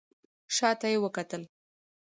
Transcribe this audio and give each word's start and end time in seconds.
شا 0.55 0.69
ته 0.79 0.87
يې 0.91 0.97
وکتل. 1.03 1.43